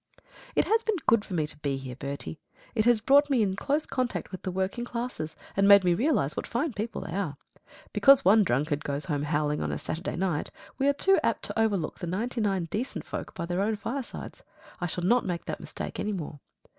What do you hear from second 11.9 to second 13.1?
the ninety nine decent